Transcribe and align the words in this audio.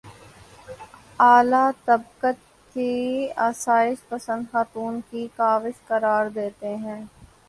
اعلیٰ 1.19 1.69
طبقے 1.85 2.31
کی 2.75 2.87
آسائش 3.39 3.97
پسند 4.09 4.43
خاتون 4.51 4.99
کی 5.11 5.27
کاوش 5.37 5.85
قرار 5.87 6.29
دیتے 6.35 6.75
ہیں 6.77 7.01